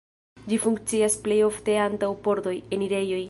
Ĝi 0.53 0.57
funkcias 0.63 1.17
plej 1.27 1.37
ofte 1.49 1.77
antaŭ 1.85 2.11
pordoj, 2.29 2.57
enirejoj. 2.79 3.19